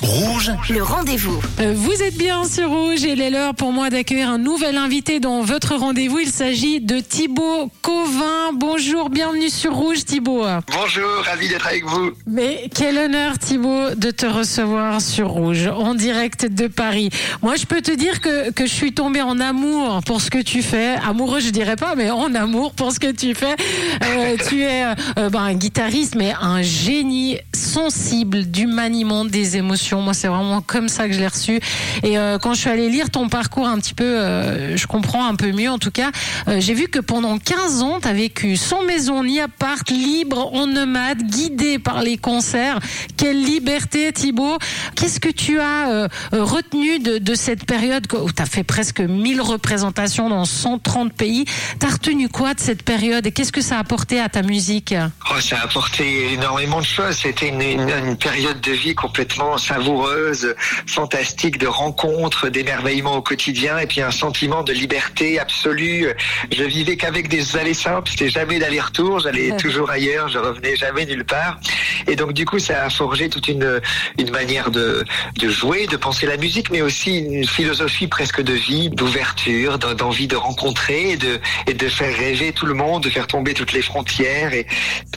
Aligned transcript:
Rouge, 0.00 0.50
Le 0.70 0.82
rendez-vous. 0.82 1.38
Euh, 1.60 1.74
Vous 1.76 2.02
êtes 2.02 2.16
bien 2.16 2.44
sur 2.44 2.70
Rouge 2.70 3.04
et 3.04 3.12
il 3.12 3.20
est 3.20 3.28
l'heure 3.30 3.54
pour 3.54 3.72
moi 3.72 3.90
d'accueillir 3.90 4.30
un 4.30 4.38
nouvel 4.38 4.76
invité 4.78 5.20
dans 5.20 5.42
votre 5.42 5.76
rendez-vous. 5.76 6.20
Il 6.20 6.30
s'agit 6.30 6.80
de 6.80 6.98
Thibaut 7.00 7.70
Covin. 7.82 8.52
Bonjour, 8.54 9.10
bienvenue 9.10 9.50
sur 9.50 9.74
Rouge 9.74 10.04
Thibaut. 10.04 10.44
Bonjour, 10.72 11.24
ravi 11.24 11.48
d'être 11.48 11.66
avec 11.66 11.84
vous. 11.84 12.12
Mais 12.26 12.70
quel 12.74 12.96
honneur 12.96 13.38
Thibaut 13.38 13.94
de 13.94 14.10
te 14.10 14.24
recevoir 14.26 15.00
sur 15.02 15.28
Rouge 15.28 15.66
en 15.66 15.94
direct 15.94 16.46
de 16.46 16.66
Paris. 16.66 17.10
Moi 17.42 17.56
je 17.56 17.66
peux 17.66 17.82
te 17.82 17.92
dire 17.92 18.20
que, 18.20 18.50
que 18.50 18.64
je 18.64 18.72
suis 18.72 18.92
tombée 18.92 19.22
en 19.22 19.38
amour 19.40 20.00
pour 20.06 20.22
ce 20.22 20.30
que 20.30 20.40
tu 20.42 20.62
fais. 20.62 20.94
Amoureux 21.06 21.40
je 21.40 21.50
dirais 21.50 21.76
pas 21.76 21.94
mais 21.96 22.10
en 22.10 22.34
amour 22.34 22.72
pour 22.72 22.92
ce 22.92 23.00
que 23.00 23.12
tu 23.12 23.34
fais. 23.34 23.56
Euh, 24.04 24.36
tu 24.48 24.62
es 24.62 24.84
euh, 25.18 25.28
ben, 25.28 25.40
un 25.42 25.54
guitariste 25.54 26.14
mais 26.14 26.32
un 26.40 26.62
génie 26.62 27.36
sensible 27.54 28.50
du 28.50 28.66
maniement 28.66 29.24
des 29.24 29.49
émotions. 29.56 30.00
Moi 30.02 30.14
c'est 30.14 30.28
vraiment 30.28 30.60
comme 30.60 30.88
ça 30.88 31.06
que 31.08 31.14
je 31.14 31.18
l'ai 31.20 31.26
reçu. 31.26 31.60
Et 32.02 32.18
euh, 32.18 32.38
quand 32.38 32.54
je 32.54 32.60
suis 32.60 32.70
allée 32.70 32.88
lire 32.88 33.10
ton 33.10 33.28
parcours 33.28 33.66
un 33.66 33.78
petit 33.78 33.94
peu, 33.94 34.04
euh, 34.04 34.76
je 34.76 34.86
comprends 34.86 35.26
un 35.26 35.34
peu 35.34 35.52
mieux 35.52 35.70
en 35.70 35.78
tout 35.78 35.90
cas. 35.90 36.10
Euh, 36.48 36.60
J'ai 36.60 36.74
vu 36.74 36.88
que 36.88 36.98
pendant 37.00 37.38
15 37.38 37.82
ans 37.82 37.98
tu 38.00 38.08
as 38.08 38.12
vécu 38.12 38.56
sans 38.56 38.82
maison 38.84 39.24
ni 39.24 39.40
appart, 39.40 39.88
libre, 39.90 40.52
en 40.54 40.66
nomade, 40.66 41.22
guidé 41.22 41.78
par 41.78 42.02
les 42.02 42.16
concerts. 42.16 42.78
Quelle 43.16 43.42
liberté 43.42 44.12
Thibaut 44.12 44.58
Qu'est-ce 44.96 45.20
que 45.20 45.28
tu 45.30 45.58
as 45.60 46.08
retenu 46.32 46.98
de, 46.98 47.18
de 47.18 47.34
cette 47.34 47.64
période 47.64 48.06
où 48.12 48.30
tu 48.30 48.42
as 48.42 48.46
fait 48.46 48.64
presque 48.64 49.00
1000 49.00 49.40
représentations 49.40 50.28
dans 50.28 50.44
130 50.44 51.12
pays? 51.12 51.44
Tu 51.80 51.86
as 51.86 51.90
retenu 51.90 52.28
quoi 52.28 52.54
de 52.54 52.60
cette 52.60 52.82
période 52.82 53.26
et 53.26 53.32
qu'est-ce 53.32 53.52
que 53.52 53.60
ça 53.62 53.76
a 53.76 53.80
apporté 53.80 54.20
à 54.20 54.28
ta 54.28 54.42
musique? 54.42 54.94
Oh, 55.30 55.40
ça 55.40 55.58
a 55.58 55.64
apporté 55.64 56.32
énormément 56.32 56.80
de 56.80 56.84
choses. 56.84 57.16
C'était 57.22 57.48
une- 57.48 57.60
une 57.62 58.16
période 58.16 58.60
de 58.60 58.72
vie 58.72 58.94
complètement 58.94 59.39
savoureuse, 59.58 60.54
fantastique, 60.86 61.58
de 61.58 61.66
rencontres, 61.66 62.48
d'émerveillement 62.48 63.16
au 63.16 63.22
quotidien, 63.22 63.78
et 63.78 63.86
puis 63.86 64.00
un 64.00 64.10
sentiment 64.10 64.62
de 64.62 64.72
liberté 64.72 65.38
absolue. 65.38 66.08
Je 66.50 66.64
vivais 66.64 66.96
qu'avec 66.96 67.28
des 67.28 67.56
allées 67.56 67.74
simples. 67.74 68.10
C'était 68.10 68.30
jamais 68.30 68.58
d'aller-retour. 68.58 69.20
J'allais 69.20 69.56
toujours 69.58 69.90
ailleurs. 69.90 70.28
Je 70.28 70.38
revenais 70.38 70.76
jamais 70.76 71.06
nulle 71.06 71.24
part. 71.24 71.58
Et 72.06 72.16
donc, 72.16 72.32
du 72.32 72.44
coup, 72.44 72.58
ça 72.58 72.84
a 72.84 72.90
forgé 72.90 73.28
toute 73.28 73.48
une, 73.48 73.80
une 74.18 74.30
manière 74.30 74.70
de, 74.70 75.04
de 75.38 75.48
jouer, 75.48 75.86
de 75.86 75.96
penser 75.96 76.26
la 76.26 76.36
musique, 76.36 76.70
mais 76.70 76.82
aussi 76.82 77.18
une 77.18 77.46
philosophie 77.46 78.06
presque 78.06 78.40
de 78.42 78.52
vie, 78.52 78.90
d'ouverture, 78.90 79.78
d'en- 79.78 79.94
d'envie 79.94 80.26
de 80.28 80.36
rencontrer 80.36 81.10
et 81.12 81.16
de, 81.16 81.38
et 81.66 81.74
de 81.74 81.88
faire 81.88 82.14
rêver 82.16 82.52
tout 82.52 82.66
le 82.66 82.74
monde, 82.74 83.02
de 83.04 83.10
faire 83.10 83.26
tomber 83.26 83.54
toutes 83.54 83.72
les 83.72 83.82
frontières 83.82 84.52
et 84.54 84.66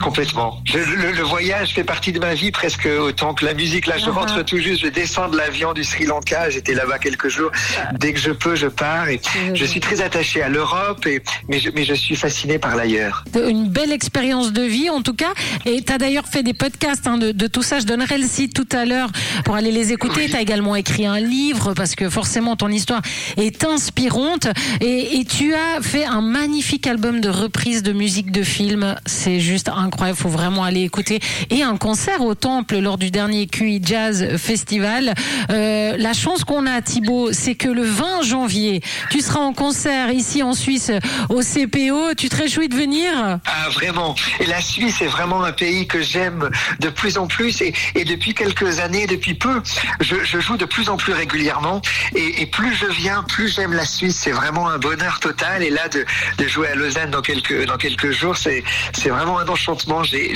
complètement. 0.02 0.62
Le, 0.74 1.12
le 1.12 1.24
voyage 1.24 1.70
fait 1.74 1.84
partie 1.84 2.12
de 2.12 2.20
ma 2.20 2.34
vie 2.34 2.52
presque 2.52 2.88
autant 3.00 3.34
que 3.34 3.46
la 3.46 3.54
musique. 3.54 3.88
Là, 3.88 3.98
je 3.98 4.04
Uh-huh. 4.04 4.12
rentre 4.12 4.44
tout 4.44 4.58
juste, 4.58 4.82
je 4.84 4.88
descends 4.90 5.30
de 5.30 5.38
l'avion 5.38 5.74
du 5.74 5.84
Sri 5.84 6.06
Lanka. 6.06 6.50
J'étais 6.50 6.74
là-bas 6.74 7.00
quelques 7.00 7.30
jours. 7.30 7.52
Dès 7.98 8.12
que 8.14 8.20
je 8.20 8.32
peux, 8.32 8.56
je 8.56 8.68
pars 8.68 9.08
et 9.08 9.20
je 9.54 9.64
suis 9.66 9.80
très 9.80 10.02
attaché 10.02 10.44
à 10.44 10.50
l'Europe 10.50 11.06
et, 11.08 11.22
mais 11.48 11.60
je, 11.60 11.70
mais 11.74 11.84
je 11.86 11.94
suis 11.94 12.16
fasciné 12.16 12.60
par 12.60 12.76
l'ailleurs. 12.76 13.24
Une 13.36 13.70
belle 13.70 13.92
expérience 13.94 14.52
de 14.52 14.62
vie 14.62 14.90
en 14.90 15.02
tout 15.02 15.14
cas. 15.14 15.34
Et 15.66 15.82
tu 15.84 15.92
as 15.94 15.98
d'ailleurs 15.98 16.26
fait 16.28 16.44
des 16.44 16.54
podcasts 16.54 16.73
hein, 17.06 17.18
de, 17.18 17.32
de 17.32 17.48
tout 17.48 17.64
ça. 17.64 17.80
Je 17.80 17.86
donnerai 17.86 18.18
le 18.18 18.28
site 18.28 18.54
tout 18.54 18.68
à 18.76 18.86
l'heure 18.86 19.10
pour 19.46 19.56
aller 19.56 19.72
les 19.72 19.92
écouter. 19.92 20.28
Tu 20.30 20.36
as 20.36 20.42
également 20.42 20.76
écrit 20.76 21.06
un 21.06 21.20
livre 21.20 21.74
parce 21.74 21.96
que 21.96 22.10
forcément 22.10 22.56
ton 22.56 22.70
histoire 22.70 23.02
est 23.38 23.64
inspirante. 23.64 24.48
Et, 24.82 25.20
et 25.20 25.26
tu 25.26 25.54
as 25.54 25.82
fait 25.82 26.06
un 26.06 26.22
magnifique 26.22 26.88
album 26.88 27.22
de 27.22 27.30
reprises 27.30 27.84
de 27.84 27.94
musique 27.94 28.32
de 28.32 28.44
film. 28.44 28.96
C'est 29.06 29.40
juste 29.40 29.70
incroyable. 29.70 30.18
faut 30.18 30.30
vraiment 30.30 30.64
aller 30.64 30.82
écouter. 30.82 31.20
Et 31.50 31.64
un 31.64 31.78
concert 31.78 32.22
au 32.22 32.36
Temple 32.36 32.78
lors 32.80 32.98
du 32.98 33.12
dernier 33.12 33.48
QI 33.48 33.82
Jazz 33.84 34.38
Festival. 34.38 35.14
Euh, 35.50 35.96
la 35.98 36.14
chance 36.14 36.44
qu'on 36.44 36.66
a, 36.66 36.82
Thibaut, 36.82 37.32
c'est 37.32 37.56
que 37.56 37.70
le 37.70 37.84
20 37.84 38.24
janvier, 38.24 38.82
tu 39.10 39.22
seras 39.22 39.40
en 39.40 39.54
concert 39.54 40.12
ici 40.12 40.44
en 40.44 40.54
Suisse 40.54 40.92
au 41.30 41.42
CPO. 41.42 42.14
Tu 42.18 42.30
te 42.30 42.36
réjouis 42.36 42.70
de 42.70 42.76
venir? 42.76 43.12
Ah, 43.46 43.70
vraiment. 43.74 44.16
Et 44.40 44.46
la 44.46 44.62
Suisse 44.62 45.02
est 45.02 45.08
vraiment 45.08 45.44
un 45.44 45.52
pays 45.52 45.88
que 45.88 46.02
j'aime 46.02 46.50
de 46.80 46.90
plus 46.90 47.18
en 47.18 47.28
plus. 47.28 47.62
Et, 47.62 47.74
et 47.96 48.06
depuis 48.06 48.34
quelques 48.34 48.80
années, 48.80 49.08
depuis 49.08 49.34
peu, 49.34 49.62
je, 50.00 50.16
je 50.24 50.40
joue 50.40 50.58
de 50.58 50.66
plus 50.66 50.90
en 50.90 50.98
plus 50.98 51.14
régulièrement. 51.14 51.82
Et, 52.16 52.42
et 52.42 52.46
plus 52.46 52.74
je 52.76 52.86
viens, 52.88 53.24
plus 53.24 53.54
j'aime 53.54 53.74
la 53.74 53.86
Suisse. 53.86 54.20
C'est 54.22 54.32
vraiment 54.32 54.70
un 54.70 54.78
bonheur 54.78 55.20
total. 55.20 55.64
Et 55.64 55.70
là, 55.70 55.88
de, 55.90 56.06
de 56.38 56.48
jouer 56.48 56.68
à 56.70 56.76
Lausanne 56.76 57.12
dans 57.12 57.22
quelques, 57.22 57.66
dans 57.66 57.78
quelques 57.78 58.12
jours, 58.12 58.38
c'est, 58.38 58.64
c'est 58.94 59.10
vraiment 59.10 59.40
un 59.40 59.48
enchantement. 59.48 60.04
J'ai, 60.04 60.34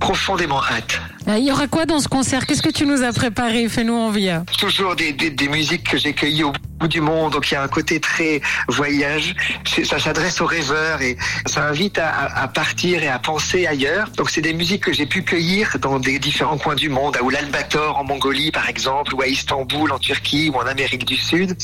profondément 0.00 0.62
hâte. 0.64 1.00
Euh, 1.28 1.36
Il 1.38 1.46
y 1.46 1.52
aura 1.52 1.66
quoi 1.66 1.86
dans 1.86 2.00
ce 2.00 2.08
concert? 2.08 2.46
Qu'est-ce 2.46 2.62
que 2.62 2.70
tu 2.70 2.86
nous 2.86 3.02
as 3.02 3.12
préparé? 3.12 3.68
Fais-nous 3.68 3.94
envie. 3.94 4.30
Toujours 4.58 4.96
des, 4.96 5.12
des, 5.12 5.30
des 5.30 5.48
musiques 5.48 5.88
que 5.90 5.98
j'ai 5.98 6.12
cueillies 6.12 6.44
au 6.44 6.52
bout 6.82 6.88
du 6.88 7.00
monde. 7.00 7.32
Donc 7.32 7.50
il 7.50 7.54
y 7.54 7.56
a 7.56 7.62
un 7.62 7.68
côté 7.68 8.00
très 8.00 8.40
voyage. 8.68 9.34
Ça 9.84 9.98
s'adresse 10.00 10.40
aux 10.40 10.46
rêveurs 10.46 11.00
et 11.00 11.16
ça 11.46 11.64
invite 11.64 11.98
à, 11.98 12.48
partir 12.48 13.02
et 13.02 13.08
à 13.08 13.20
penser 13.20 13.66
ailleurs. 13.66 14.08
Donc 14.16 14.30
c'est 14.30 14.40
des 14.40 14.52
musiques 14.52 14.82
que 14.82 14.92
j'ai 14.92 15.06
pu 15.06 15.22
cueillir 15.22 15.76
dans 15.80 16.00
des 16.00 16.18
différents 16.18 16.58
coins 16.58 16.74
du 16.74 16.88
monde, 16.88 17.16
à 17.16 17.20
Ulaanbaatar 17.20 17.96
en 17.96 18.04
Mongolie 18.04 18.50
par 18.50 18.68
exemple, 18.68 19.14
ou 19.14 19.22
à 19.22 19.28
Istanbul 19.28 19.92
en 19.92 19.98
Turquie, 19.98 20.50
ou 20.52 20.56
en 20.56 20.66
Amérique 20.66 21.04
du 21.04 21.16
Sud. 21.16 21.56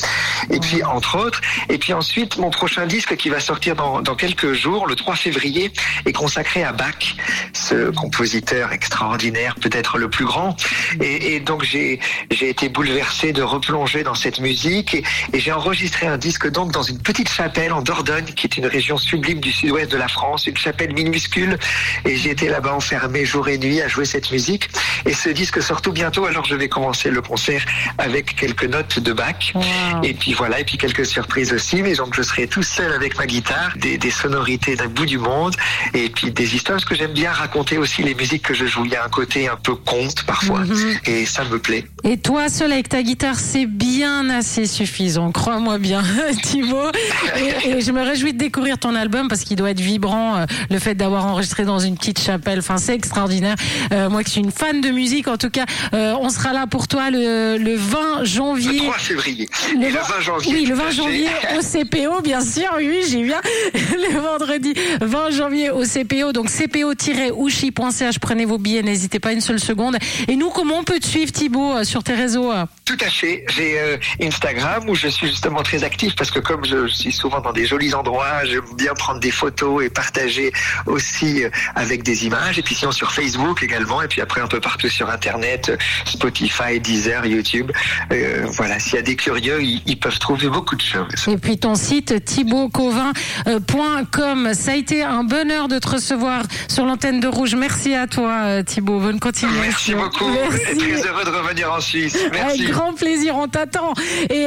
Et 0.50 0.60
puis 0.60 0.84
entre 0.84 1.18
autres. 1.18 1.40
Et 1.68 1.78
puis 1.78 1.92
ensuite 1.92 2.38
mon 2.38 2.50
prochain 2.50 2.86
disque 2.86 3.16
qui 3.16 3.28
va 3.28 3.40
sortir 3.40 3.74
dans, 3.74 4.00
dans 4.00 4.14
quelques 4.14 4.52
jours, 4.52 4.86
le 4.86 4.94
3 4.94 5.16
février, 5.16 5.72
est 6.06 6.12
consacré 6.12 6.62
à 6.62 6.72
Bach, 6.72 7.16
ce 7.52 7.90
compositeur 7.90 8.72
extraordinaire, 8.72 9.56
peut-être 9.56 9.98
le 9.98 10.08
plus 10.08 10.24
grand. 10.24 10.54
Et, 11.00 11.34
et 11.34 11.40
donc 11.40 11.64
j'ai 11.64 11.98
j'ai 12.30 12.48
été 12.50 12.68
bouleversé 12.68 13.32
de 13.32 13.42
replonger 13.42 14.04
dans 14.04 14.14
cette 14.14 14.38
musique 14.38 14.94
et, 14.94 15.02
et 15.32 15.40
j'ai 15.40 15.52
enregistré 15.52 16.06
un 16.06 16.18
disque 16.18 16.50
donc 16.50 16.72
dans 16.72 16.82
une 16.82 16.98
petite 16.98 17.30
chapelle 17.30 17.72
en 17.72 17.82
Dordogne, 17.82 18.26
qui 18.36 18.46
est 18.46 18.56
une 18.56 18.66
région 18.66 18.96
sublime 18.98 19.40
du 19.40 19.52
sud-ouest 19.52 19.90
de 19.90 19.96
la 19.96 20.08
France, 20.08 20.46
une 20.46 20.56
chapelle 20.56 20.92
minuscule. 20.92 21.58
Et 22.04 22.16
j'ai 22.16 22.30
été 22.30 22.48
là-bas 22.48 22.74
enfermé 22.74 23.24
jour 23.24 23.48
et 23.48 23.58
nuit 23.58 23.80
à 23.80 23.88
jouer 23.88 24.04
cette 24.04 24.30
musique. 24.30 24.68
Et 25.06 25.14
ce 25.14 25.28
disque 25.30 25.62
sort 25.62 25.82
tout 25.82 25.92
bientôt, 25.92 26.24
alors 26.26 26.44
je 26.44 26.54
vais 26.54 26.68
commencer 26.68 27.10
le 27.10 27.22
concert 27.22 27.64
avec 27.98 28.36
quelques 28.36 28.64
notes 28.64 28.98
de 28.98 29.12
Bach. 29.12 29.52
Wow. 29.54 29.62
Et 30.02 30.14
puis 30.14 30.32
voilà, 30.34 30.60
et 30.60 30.64
puis 30.64 30.76
quelques 30.78 31.06
surprises 31.06 31.52
aussi. 31.52 31.82
Mais 31.82 31.94
donc 31.94 32.14
je 32.14 32.22
serai 32.22 32.46
tout 32.46 32.62
seul 32.62 32.92
avec 32.92 33.16
ma 33.18 33.26
guitare, 33.26 33.72
des, 33.76 33.98
des 33.98 34.10
sonorités 34.10 34.76
d'un 34.76 34.88
bout 34.88 35.06
du 35.06 35.18
monde, 35.18 35.54
et 35.94 36.08
puis 36.10 36.30
des 36.30 36.54
histoires. 36.54 36.78
Parce 36.78 36.84
que 36.88 36.94
j'aime 36.94 37.12
bien 37.12 37.32
raconter 37.32 37.78
aussi 37.78 38.02
les 38.02 38.14
musiques 38.14 38.42
que 38.42 38.54
je 38.54 38.66
joue. 38.66 38.84
Il 38.84 38.92
y 38.92 38.96
a 38.96 39.04
un 39.04 39.08
côté 39.08 39.48
un 39.48 39.56
peu 39.56 39.74
conte 39.74 40.24
parfois, 40.24 40.60
Mhm. 40.60 40.98
et 41.06 41.26
ça 41.26 41.44
me 41.44 41.58
plaît. 41.58 41.84
Et 42.04 42.18
toi, 42.18 42.48
seul 42.48 42.72
avec 42.72 42.88
ta 42.88 43.02
guitare, 43.02 43.36
c'est 43.38 43.66
bien 43.66 44.28
assez 44.30 44.66
suffisant. 44.66 44.97
Crois-moi 45.32 45.78
bien, 45.78 46.02
Thibaut. 46.42 46.90
Et, 47.64 47.68
et 47.70 47.80
je 47.80 47.92
me 47.92 48.02
réjouis 48.02 48.32
de 48.32 48.38
découvrir 48.38 48.78
ton 48.78 48.94
album 48.94 49.28
parce 49.28 49.42
qu'il 49.42 49.56
doit 49.56 49.70
être 49.70 49.80
vibrant. 49.80 50.36
euh, 50.38 50.46
Le 50.70 50.78
fait 50.78 50.94
d'avoir 50.94 51.26
enregistré 51.26 51.64
dans 51.64 51.78
une 51.78 51.96
petite 51.96 52.20
chapelle, 52.20 52.58
enfin, 52.58 52.78
c'est 52.78 52.94
extraordinaire. 52.94 53.54
Euh, 53.92 54.08
moi, 54.10 54.24
qui 54.24 54.30
suis 54.32 54.40
une 54.40 54.50
fan 54.52 54.80
de 54.80 54.90
musique, 54.90 55.28
en 55.28 55.36
tout 55.36 55.50
cas, 55.50 55.64
euh, 55.94 56.14
on 56.20 56.28
sera 56.30 56.52
là 56.52 56.66
pour 56.66 56.88
toi 56.88 57.10
le, 57.10 57.56
le 57.58 57.74
20 57.76 58.18
Le 58.20 58.24
janvier. 58.24 58.78
3 58.78 58.98
février. 58.98 59.48
Le 59.74 59.84
et 59.86 59.90
le 59.90 59.98
20 59.98 60.00
20 60.16 60.20
janvier. 60.20 60.52
Oui, 60.54 60.64
le 60.66 60.74
tout 60.74 60.80
20 60.80 60.84
à 60.84 60.90
fait. 60.90 60.96
janvier 60.96 61.28
au 61.58 61.62
CPO, 61.62 62.22
bien 62.22 62.40
sûr. 62.40 62.68
Oui, 62.76 63.00
j'ai 63.08 63.22
bien. 63.22 63.40
Le 63.74 64.18
vendredi 64.20 64.74
20 65.00 65.30
janvier 65.30 65.70
au 65.70 65.82
CPO. 65.84 66.32
Donc, 66.32 66.48
cpo-ouchi.ch. 66.50 68.18
Prenez 68.18 68.44
vos 68.44 68.58
billets, 68.58 68.82
n'hésitez 68.82 69.18
pas 69.20 69.32
une 69.32 69.40
seule 69.40 69.60
seconde. 69.60 69.96
Et 70.26 70.36
nous, 70.36 70.50
comment 70.50 70.78
on 70.78 70.84
peut 70.84 70.98
te 70.98 71.06
suivre, 71.06 71.30
Thibaut, 71.32 71.84
sur 71.84 72.02
tes 72.02 72.14
réseaux 72.14 72.50
Tout 72.84 72.96
à 73.00 73.08
fait. 73.10 73.44
J'ai 73.56 73.78
euh, 73.78 73.96
Instagram 74.22 74.77
où 74.86 74.94
je 74.94 75.08
suis 75.08 75.28
justement 75.28 75.62
très 75.62 75.84
actif 75.84 76.14
parce 76.16 76.30
que 76.30 76.38
comme 76.38 76.64
je, 76.64 76.86
je 76.86 76.94
suis 76.94 77.12
souvent 77.12 77.40
dans 77.40 77.52
des 77.52 77.66
jolis 77.66 77.94
endroits, 77.94 78.44
j'aime 78.44 78.62
bien 78.76 78.94
prendre 78.94 79.20
des 79.20 79.30
photos 79.30 79.84
et 79.84 79.90
partager 79.90 80.52
aussi 80.86 81.44
euh, 81.44 81.50
avec 81.74 82.02
des 82.02 82.26
images. 82.26 82.58
Et 82.58 82.62
puis 82.62 82.74
sinon 82.74 82.92
sur 82.92 83.12
Facebook 83.12 83.62
également. 83.62 84.02
Et 84.02 84.08
puis 84.08 84.20
après 84.20 84.40
un 84.40 84.46
peu 84.46 84.60
partout 84.60 84.88
sur 84.88 85.10
Internet, 85.10 85.72
Spotify, 86.04 86.80
Deezer, 86.80 87.26
YouTube. 87.26 87.72
Euh, 88.12 88.46
voilà, 88.50 88.78
s'il 88.78 88.94
y 88.94 88.98
a 88.98 89.02
des 89.02 89.16
curieux, 89.16 89.62
ils, 89.62 89.82
ils 89.86 89.98
peuvent 89.98 90.18
trouver 90.18 90.48
beaucoup 90.48 90.76
de 90.76 90.82
choses. 90.82 91.08
Et 91.26 91.38
puis 91.38 91.58
ton 91.58 91.74
site 91.74 92.24
thibautcovin.com. 92.24 94.54
Ça 94.54 94.72
a 94.72 94.74
été 94.74 95.02
un 95.02 95.24
bonheur 95.24 95.68
de 95.68 95.78
te 95.78 95.88
recevoir 95.88 96.42
sur 96.68 96.84
l'antenne 96.84 97.20
de 97.20 97.28
Rouge. 97.28 97.54
Merci 97.54 97.94
à 97.94 98.06
toi, 98.06 98.32
euh, 98.44 98.62
Thibaut. 98.62 99.00
Bonne 99.00 99.20
continuation. 99.20 99.62
Merci 99.62 99.94
beaucoup. 99.94 100.28
Merci. 100.28 100.60
Et 100.70 100.76
très 100.76 101.08
heureux 101.08 101.24
de 101.24 101.30
revenir 101.30 101.72
en 101.72 101.80
Suisse. 101.80 102.18
Merci. 102.32 102.62
Avec 102.62 102.70
grand 102.70 102.92
plaisir, 102.94 103.36
on 103.36 103.48
t'attend. 103.48 103.92
Et 104.30 104.46